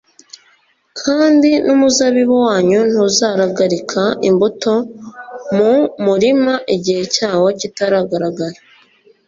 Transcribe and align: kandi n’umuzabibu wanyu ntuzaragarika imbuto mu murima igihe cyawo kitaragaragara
kandi 1.01 1.49
n’umuzabibu 1.65 2.35
wanyu 2.47 2.79
ntuzaragarika 2.91 4.01
imbuto 4.29 4.73
mu 5.55 5.73
murima 6.05 6.53
igihe 6.75 7.03
cyawo 7.15 7.47
kitaragaragara 7.59 8.57